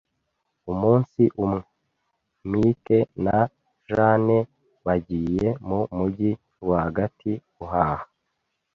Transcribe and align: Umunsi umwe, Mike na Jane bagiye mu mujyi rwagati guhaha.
Umunsi 0.71 1.21
umwe, 1.43 1.61
Mike 2.49 2.99
na 3.25 3.37
Jane 3.89 4.37
bagiye 4.85 5.47
mu 5.67 5.79
mujyi 5.97 6.31
rwagati 6.61 7.31
guhaha. 7.55 8.05